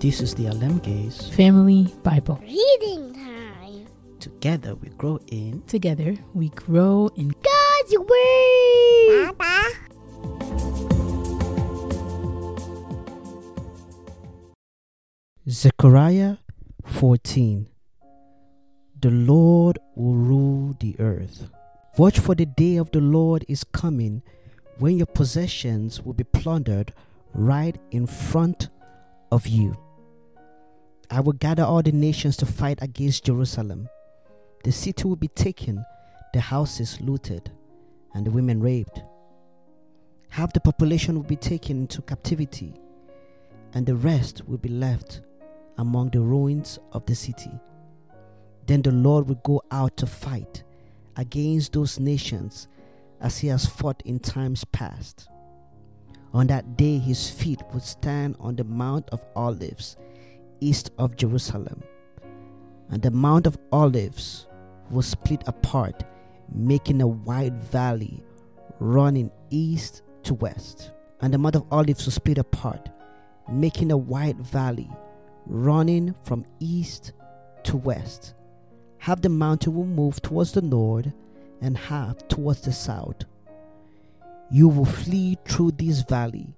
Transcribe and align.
This 0.00 0.22
is 0.22 0.34
the 0.34 0.46
Alem 0.46 0.78
Gaze. 0.78 1.28
Family 1.36 1.92
Bible. 2.02 2.40
Reading 2.40 3.12
time. 3.12 3.86
Together 4.18 4.74
we 4.74 4.88
grow 4.96 5.20
in. 5.26 5.62
Together 5.66 6.16
we 6.32 6.48
grow 6.48 7.10
in 7.16 7.28
God's 7.28 7.98
Word. 7.98 9.36
Papa. 9.36 9.68
Zechariah 15.46 16.36
14. 16.86 17.66
The 19.02 19.10
Lord 19.10 19.78
will 19.96 20.14
rule 20.14 20.76
the 20.80 20.96
earth. 20.98 21.50
Watch 21.98 22.18
for 22.18 22.34
the 22.34 22.46
day 22.46 22.78
of 22.78 22.90
the 22.92 23.02
Lord 23.02 23.44
is 23.48 23.64
coming 23.64 24.22
when 24.78 24.96
your 24.96 25.12
possessions 25.12 26.00
will 26.00 26.14
be 26.14 26.24
plundered 26.24 26.94
right 27.34 27.78
in 27.90 28.06
front 28.06 28.70
of 29.30 29.46
you. 29.46 29.76
I 31.12 31.20
will 31.20 31.32
gather 31.32 31.64
all 31.64 31.82
the 31.82 31.90
nations 31.90 32.36
to 32.38 32.46
fight 32.46 32.78
against 32.82 33.24
Jerusalem. 33.24 33.88
The 34.62 34.70
city 34.70 35.08
will 35.08 35.16
be 35.16 35.28
taken, 35.28 35.84
the 36.32 36.40
houses 36.40 37.00
looted, 37.00 37.50
and 38.14 38.24
the 38.24 38.30
women 38.30 38.60
raped. 38.60 39.02
Half 40.28 40.52
the 40.52 40.60
population 40.60 41.16
will 41.16 41.24
be 41.24 41.34
taken 41.34 41.78
into 41.80 42.02
captivity, 42.02 42.74
and 43.74 43.84
the 43.84 43.96
rest 43.96 44.46
will 44.46 44.58
be 44.58 44.68
left 44.68 45.22
among 45.78 46.10
the 46.10 46.20
ruins 46.20 46.78
of 46.92 47.04
the 47.06 47.16
city. 47.16 47.50
Then 48.66 48.82
the 48.82 48.92
Lord 48.92 49.26
will 49.26 49.40
go 49.42 49.62
out 49.72 49.96
to 49.96 50.06
fight 50.06 50.62
against 51.16 51.72
those 51.72 51.98
nations 51.98 52.68
as 53.20 53.38
he 53.38 53.48
has 53.48 53.66
fought 53.66 54.00
in 54.04 54.20
times 54.20 54.64
past. 54.66 55.28
On 56.32 56.46
that 56.46 56.76
day, 56.76 56.98
his 56.98 57.28
feet 57.28 57.60
would 57.72 57.82
stand 57.82 58.36
on 58.38 58.54
the 58.54 58.62
Mount 58.62 59.08
of 59.10 59.24
Olives, 59.34 59.96
east 60.60 60.90
of 60.98 61.16
Jerusalem. 61.16 61.82
And 62.90 63.02
the 63.02 63.10
Mount 63.10 63.46
of 63.46 63.58
Olives 63.72 64.46
was 64.90 65.06
split 65.06 65.42
apart, 65.46 66.04
making 66.52 67.00
a 67.00 67.06
wide 67.06 67.60
valley 67.62 68.22
running 68.78 69.30
east 69.50 70.02
to 70.24 70.34
west. 70.34 70.92
And 71.20 71.32
the 71.32 71.38
Mount 71.38 71.56
of 71.56 71.64
Olives 71.70 72.06
was 72.06 72.14
split 72.14 72.38
apart, 72.38 72.88
making 73.50 73.92
a 73.92 73.96
wide 73.96 74.40
valley 74.40 74.90
running 75.46 76.14
from 76.24 76.44
east 76.58 77.12
to 77.64 77.76
west. 77.76 78.34
Half 78.98 79.22
the 79.22 79.28
mountain 79.28 79.74
will 79.74 79.86
move 79.86 80.20
towards 80.22 80.52
the 80.52 80.62
north, 80.62 81.12
and 81.60 81.76
half 81.76 82.16
towards 82.28 82.62
the 82.62 82.72
south. 82.72 83.24
You 84.50 84.68
will 84.68 84.84
flee 84.84 85.38
through 85.44 85.72
this 85.72 86.02
valley, 86.02 86.54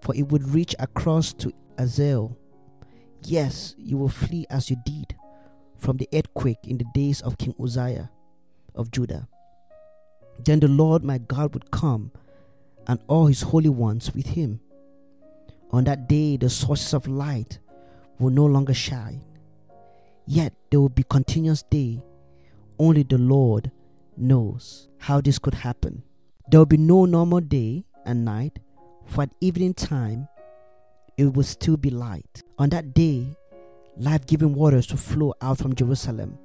for 0.00 0.14
it 0.14 0.28
would 0.28 0.48
reach 0.48 0.74
across 0.78 1.32
to 1.34 1.52
Azal. 1.76 2.36
Yes, 3.28 3.74
you 3.76 3.98
will 3.98 4.08
flee 4.08 4.46
as 4.50 4.70
you 4.70 4.76
did 4.86 5.16
from 5.76 5.96
the 5.96 6.08
earthquake 6.14 6.60
in 6.62 6.78
the 6.78 6.86
days 6.94 7.20
of 7.22 7.38
King 7.38 7.56
Uzziah 7.60 8.08
of 8.76 8.92
Judah. 8.92 9.26
Then 10.44 10.60
the 10.60 10.68
Lord 10.68 11.02
my 11.02 11.18
God 11.18 11.52
would 11.52 11.72
come, 11.72 12.12
and 12.86 13.00
all 13.08 13.26
his 13.26 13.42
holy 13.42 13.68
ones 13.68 14.14
with 14.14 14.26
him. 14.26 14.60
On 15.72 15.82
that 15.84 16.08
day, 16.08 16.36
the 16.36 16.48
sources 16.48 16.94
of 16.94 17.08
light 17.08 17.58
will 18.20 18.30
no 18.30 18.46
longer 18.46 18.74
shine. 18.74 19.24
Yet 20.26 20.52
there 20.70 20.80
will 20.80 20.88
be 20.88 21.02
continuous 21.02 21.64
day. 21.64 22.04
Only 22.78 23.02
the 23.02 23.18
Lord 23.18 23.72
knows 24.16 24.86
how 24.98 25.20
this 25.20 25.40
could 25.40 25.54
happen. 25.54 26.04
There 26.48 26.60
will 26.60 26.66
be 26.66 26.76
no 26.76 27.06
normal 27.06 27.40
day 27.40 27.86
and 28.04 28.24
night, 28.24 28.60
for 29.04 29.22
at 29.22 29.34
evening 29.40 29.74
time 29.74 30.28
it 31.16 31.32
will 31.32 31.44
still 31.44 31.76
be 31.76 31.90
light. 31.90 32.42
On 32.58 32.68
that 32.70 32.94
day, 32.94 33.26
life 33.96 34.26
giving 34.26 34.54
waters 34.54 34.90
will 34.90 34.98
flow 34.98 35.34
out 35.40 35.58
from 35.58 35.74
Jerusalem, 35.74 36.38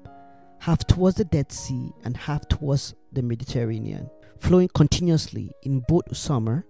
half 0.59 0.86
towards 0.88 1.18
the 1.18 1.26
Dead 1.26 1.52
Sea 1.52 1.92
and 2.04 2.16
half 2.16 2.48
towards 2.48 2.96
the 3.12 3.22
Mediterranean, 3.22 4.10
flowing 4.38 4.70
continuously 4.70 5.52
in 5.64 5.84
both 5.88 6.16
summer 6.16 6.66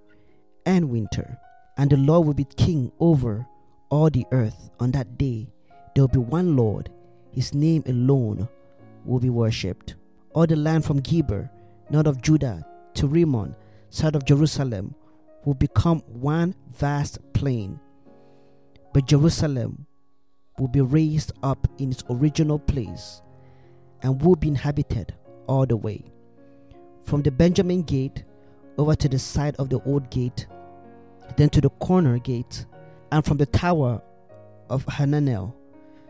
and 0.66 0.90
winter. 0.90 1.38
And 1.78 1.90
the 1.90 1.98
Lord 1.98 2.28
will 2.28 2.34
be 2.34 2.46
king 2.46 2.92
over 3.00 3.46
all 3.90 4.10
the 4.10 4.26
earth. 4.32 4.70
On 4.80 4.92
that 4.92 5.18
day, 5.18 5.48
there 5.94 6.04
will 6.04 6.08
be 6.08 6.20
one 6.20 6.56
Lord, 6.56 6.90
his 7.32 7.54
name 7.54 7.84
alone 7.86 8.48
will 9.06 9.20
be 9.20 9.30
worshipped. 9.30 9.96
All 10.34 10.48
the 10.48 10.56
land 10.56 10.86
from 10.86 11.02
Geba, 11.02 11.50
north 11.90 12.08
of 12.08 12.22
Judah, 12.22 12.66
to 12.96 13.08
Rimmon, 13.08 13.56
south 13.90 14.16
of 14.16 14.26
Jerusalem, 14.26 14.96
will 15.46 15.54
become 15.54 16.00
one 16.08 16.56
vast 16.70 17.20
plain. 17.34 17.80
But 18.94 19.06
Jerusalem 19.08 19.86
will 20.60 20.68
be 20.68 20.82
raised 20.82 21.32
up 21.44 21.68
in 21.78 21.92
its 21.92 22.04
original 22.10 22.60
place 22.60 23.22
and 24.02 24.22
will 24.22 24.36
be 24.36 24.50
inhabited 24.50 25.14
all 25.48 25.66
the 25.66 25.78
way. 25.78 26.04
From 27.04 27.22
the 27.22 27.32
Benjamin 27.32 27.84
gate 27.84 28.24
over 28.78 28.96
to 28.96 29.10
the 29.10 29.20
side 29.20 29.56
of 29.58 29.70
the 29.70 29.82
old 29.84 30.10
gate, 30.10 30.48
then 31.38 31.50
to 31.50 31.62
the 31.62 31.70
corner 31.70 32.20
gate, 32.20 32.66
and 33.12 33.24
from 33.24 33.38
the 33.38 33.46
tower 33.46 34.02
of 34.70 34.86
Hananel 34.86 35.54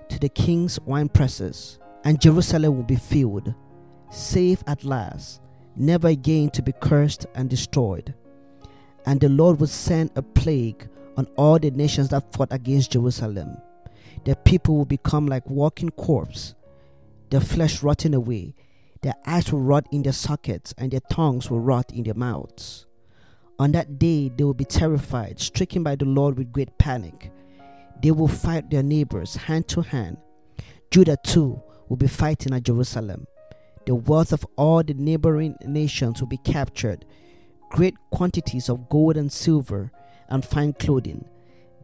to 0.10 0.20
the 0.20 0.30
king's 0.30 0.80
wine 0.82 1.10
presses, 1.10 1.80
and 2.04 2.20
Jerusalem 2.20 2.76
will 2.76 2.84
be 2.84 2.96
filled, 2.96 3.54
safe 4.10 4.64
at 4.68 4.84
last, 4.84 5.42
never 5.76 6.10
again 6.10 6.50
to 6.52 6.62
be 6.62 6.74
cursed 6.74 7.26
and 7.36 7.50
destroyed. 7.50 8.14
And 9.06 9.20
the 9.20 9.30
Lord 9.30 9.60
will 9.60 9.68
send 9.68 10.12
a 10.16 10.22
plague 10.22 10.88
on 11.18 11.28
all 11.36 11.60
the 11.60 11.72
nations 11.72 12.10
that 12.10 12.32
fought 12.34 12.52
against 12.52 12.92
Jerusalem. 12.92 13.58
Their 14.26 14.36
people 14.36 14.78
will 14.78 14.86
become 14.86 15.28
like 15.28 15.50
walking 15.50 15.90
corpses, 15.90 16.56
their 17.30 17.42
flesh 17.42 17.82
rotting 17.82 18.14
away, 18.14 18.56
their 19.02 19.16
eyes 19.26 19.52
will 19.52 19.62
rot 19.62 19.88
in 19.92 20.04
their 20.04 20.14
sockets, 20.14 20.74
and 20.78 20.92
their 20.92 21.00
tongues 21.10 21.50
will 21.50 21.60
rot 21.60 21.92
in 21.92 22.04
their 22.04 22.14
mouths. 22.14 22.86
On 23.58 23.72
that 23.72 23.98
day, 23.98 24.30
they 24.30 24.44
will 24.44 24.54
be 24.54 24.66
terrified, 24.66 25.40
stricken 25.40 25.84
by 25.84 25.96
the 25.96 26.06
Lord 26.06 26.38
with 26.38 26.52
great 26.52 26.78
panic. 26.78 27.32
They 28.02 28.12
will 28.12 28.28
fight 28.28 28.70
their 28.70 28.84
neighbors 28.84 29.36
hand 29.36 29.68
to 29.70 29.82
hand. 29.82 30.18
Judah 30.92 31.18
too 31.24 31.62
will 31.88 31.98
be 31.98 32.08
fighting 32.08 32.54
at 32.54 32.64
Jerusalem. 32.64 33.26
The 33.86 33.96
wealth 33.96 34.34
of 34.34 34.46
all 34.56 34.84
the 34.84 34.94
neighboring 34.94 35.56
nations 35.66 36.20
will 36.20 36.28
be 36.28 36.38
captured. 36.38 37.06
Great 37.70 37.96
quantities 38.12 38.70
of 38.70 38.90
gold 38.90 39.18
and 39.18 39.32
silver 39.32 39.92
and 40.32 40.44
fine 40.44 40.74
clothing. 40.74 41.24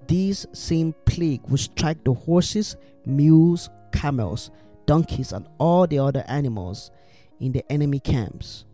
These 0.07 0.47
same 0.53 0.95
plague 1.05 1.41
will 1.47 1.57
strike 1.57 2.03
the 2.03 2.13
horses, 2.13 2.75
mules, 3.05 3.69
camels, 3.91 4.51
donkeys, 4.85 5.33
and 5.33 5.47
all 5.59 5.85
the 5.85 5.99
other 5.99 6.23
animals 6.27 6.91
in 7.39 7.51
the 7.51 7.69
enemy 7.71 7.99
camps. 7.99 8.65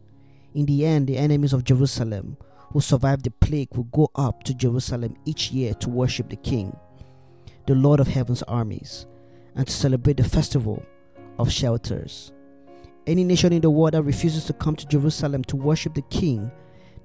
In 0.54 0.66
the 0.66 0.86
end, 0.86 1.08
the 1.08 1.18
enemies 1.18 1.54
of 1.54 1.64
Jerusalem 1.64 2.38
who 2.74 2.82
survived 2.82 3.24
the 3.24 3.32
plague 3.32 3.70
will 3.76 3.84
go 3.86 4.10
up 4.16 4.44
to 4.44 4.54
Jerusalem 4.54 5.16
each 5.26 5.52
year 5.52 5.76
to 5.76 5.90
worship 5.90 6.30
the 6.30 6.36
King, 6.36 6.76
the 7.68 7.76
Lord 7.76 8.00
of 8.00 8.08
heaven's 8.08 8.42
armies, 8.44 9.06
and 9.56 9.68
to 9.68 9.74
celebrate 9.74 10.18
the 10.18 10.24
festival 10.24 10.84
of 11.38 11.52
shelters. 11.52 12.32
Any 13.06 13.24
nation 13.24 13.54
in 13.54 13.62
the 13.62 13.70
world 13.70 13.94
that 13.94 14.02
refuses 14.02 14.46
to 14.46 14.54
come 14.54 14.76
to 14.76 14.88
Jerusalem 14.88 15.44
to 15.46 15.56
worship 15.56 15.94
the 15.94 16.02
King, 16.04 16.52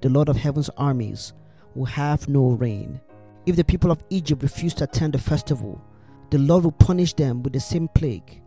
the 0.01 0.09
Lord 0.09 0.27
of 0.27 0.37
heaven's 0.37 0.69
armies, 0.69 1.33
will 1.75 1.85
have 1.85 2.27
no 2.27 2.49
rain. 2.49 2.99
If 3.45 3.55
the 3.55 3.63
people 3.63 3.91
of 3.91 4.03
Egypt 4.09 4.43
refuse 4.43 4.73
to 4.75 4.83
attend 4.83 5.13
the 5.13 5.19
festival, 5.19 5.81
the 6.29 6.37
Lord 6.37 6.63
will 6.63 6.71
punish 6.71 7.13
them 7.13 7.41
with 7.41 7.53
the 7.53 7.59
same 7.59 7.87
plague 7.87 8.41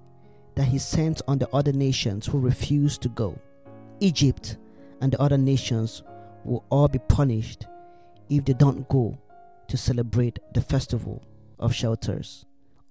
that 0.54 0.68
He 0.68 0.78
sent 0.78 1.22
on 1.26 1.38
the 1.38 1.48
other 1.54 1.72
nations 1.72 2.26
who 2.26 2.38
refuse 2.38 2.98
to 2.98 3.08
go. 3.08 3.38
Egypt 4.00 4.58
and 5.00 5.12
the 5.12 5.20
other 5.20 5.38
nations 5.38 6.02
will 6.44 6.64
all 6.70 6.88
be 6.88 6.98
punished 7.08 7.66
if 8.28 8.44
they 8.44 8.52
don't 8.52 8.88
go 8.88 9.18
to 9.68 9.76
celebrate 9.76 10.38
the 10.54 10.60
festival 10.60 11.22
of 11.58 11.74
shelters. 11.74 12.44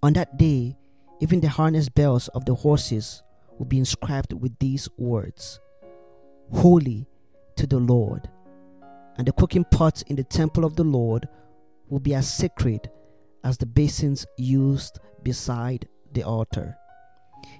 On 0.04 0.14
that 0.14 0.38
day, 0.38 0.76
even 1.20 1.40
the 1.40 1.50
harness 1.50 1.90
bells 1.90 2.28
of 2.30 2.46
the 2.46 2.56
horses 2.56 3.22
will 3.60 3.68
be 3.68 3.78
inscribed 3.78 4.34
with 4.34 4.58
these 4.60 4.90
words 4.98 5.60
Holy 6.52 7.08
to 7.56 7.68
the 7.68 7.78
Lord. 7.78 8.28
And 9.18 9.28
the 9.28 9.34
cooking 9.34 9.66
pots 9.66 10.02
in 10.04 10.16
the 10.16 10.24
temple 10.24 10.66
of 10.66 10.76
the 10.76 10.84
Lord 10.84 11.28
will 11.90 12.00
be 12.00 12.16
as 12.16 12.32
sacred 12.32 12.90
as 13.44 13.58
the 13.58 13.66
basins 13.66 14.26
used 14.38 15.00
beside 15.24 15.88
the 16.14 16.24
altar. 16.24 16.78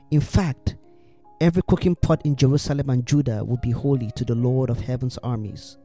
In 0.10 0.22
fact, 0.22 0.76
every 1.40 1.62
cooking 1.68 1.96
pot 1.96 2.22
in 2.26 2.36
Jerusalem 2.36 2.90
and 2.90 3.06
Judah 3.06 3.44
will 3.44 3.58
be 3.58 3.72
holy 3.72 4.12
to 4.12 4.26
the 4.26 4.36
Lord 4.36 4.70
of 4.70 4.80
heaven's 4.80 5.18
armies. 5.20 5.78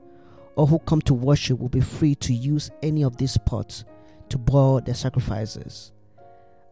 All 0.54 0.66
who 0.66 0.78
come 0.80 1.00
to 1.02 1.14
worship 1.14 1.58
will 1.58 1.68
be 1.68 1.80
free 1.80 2.14
to 2.16 2.32
use 2.32 2.70
any 2.82 3.02
of 3.04 3.16
these 3.16 3.36
pots 3.36 3.84
to 4.30 4.38
boil 4.38 4.80
their 4.80 4.94
sacrifices. 4.94 5.92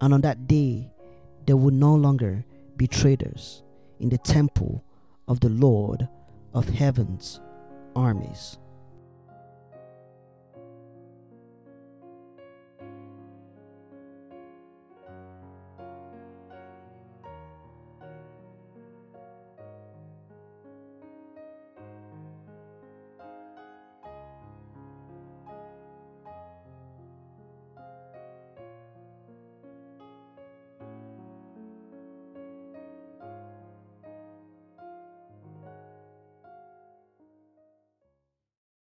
And 0.00 0.14
on 0.14 0.20
that 0.22 0.46
day, 0.46 0.90
there 1.46 1.56
will 1.56 1.70
no 1.70 1.94
longer 1.94 2.44
be 2.76 2.86
traders 2.86 3.62
in 4.00 4.08
the 4.08 4.18
temple 4.18 4.84
of 5.28 5.40
the 5.40 5.48
Lord 5.48 6.08
of 6.52 6.68
heaven's 6.68 7.40
armies. 7.94 8.58